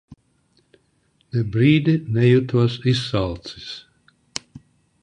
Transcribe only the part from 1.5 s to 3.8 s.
brīdi nejūtos izsalcis.